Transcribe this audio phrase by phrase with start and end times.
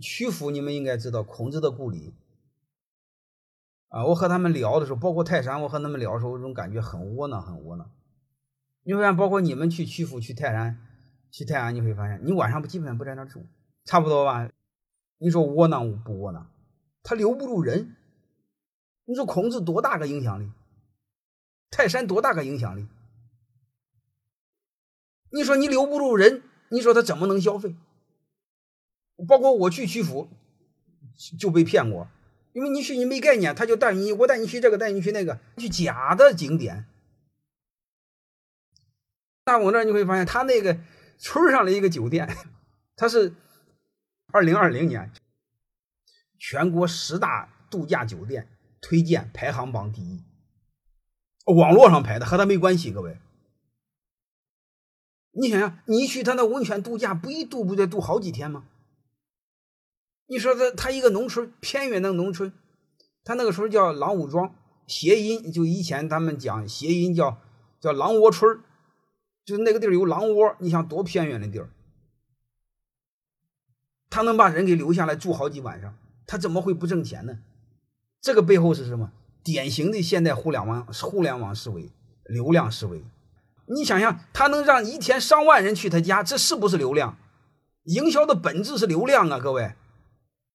[0.00, 2.14] 曲阜你们应该知道孔子的故里
[3.88, 4.06] 啊。
[4.06, 7.90] 我和他们聊的时候，包括泰山，我和他们聊的时候，这种感觉很窝囊，很窝囊。
[8.84, 10.78] 你会发现，包括你们去曲阜、去泰山、
[11.30, 13.46] 去泰安，你会发现，你晚上不基本上不在那住，
[13.84, 14.50] 差不多吧？
[15.18, 16.50] 你说窝囊不窝囊？
[17.02, 17.96] 他留不住人。
[19.04, 20.50] 你说孔子多大个影响力？
[21.70, 22.86] 泰山多大个影响力？
[25.30, 27.74] 你说你留不住人，你说他怎么能消费？
[29.28, 30.28] 包括我去曲阜
[31.38, 32.08] 就被骗过，
[32.52, 36.86] 因为你去你没概念，他就带你，我带你去这个，带你去那个，去假的景点。
[39.46, 40.78] 那我那你会发现，他那个
[41.18, 42.28] 村上的一个酒店，
[42.96, 43.34] 他是
[44.32, 45.12] 二零二零年
[46.38, 48.48] 全国十大度假酒店
[48.80, 50.24] 推荐排行榜第一，
[51.44, 53.18] 网络上排的，和他没关系，各位。
[55.32, 58.64] 你想想，你去他那温泉度假，不一度不得度好几天吗？
[60.26, 62.52] 你说他他一个农村偏远的农村，
[63.24, 64.54] 他那个时候叫狼武庄，
[64.86, 67.38] 谐音就以前他们讲谐音叫
[67.80, 68.60] 叫狼窝村
[69.44, 71.68] 就是那个地儿有狼窝，你想多偏远的地儿，
[74.08, 75.94] 他能把人给留下来住好几晚上，
[76.26, 77.38] 他怎么会不挣钱呢？
[78.20, 79.10] 这个背后是什么？
[79.42, 81.90] 典型的现代互联网互联网思维，
[82.26, 83.02] 流量思维。
[83.66, 87.18] 你想想，他能让一天上万人去他家，这是不是流量？
[87.84, 89.74] 营销的本质是流量啊，各位。